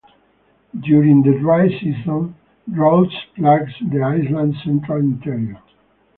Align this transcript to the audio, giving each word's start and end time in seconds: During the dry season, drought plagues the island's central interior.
During 0.79 1.21
the 1.21 1.37
dry 1.37 1.67
season, 1.67 2.33
drought 2.67 3.13
plagues 3.35 3.73
the 3.87 4.01
island's 4.01 4.57
central 4.63 4.97
interior. 4.97 5.61